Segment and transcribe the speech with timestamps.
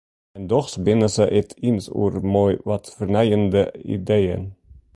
[0.37, 3.63] En dochs binne se it iens oer moai wat fernijende
[3.97, 4.43] ideeën.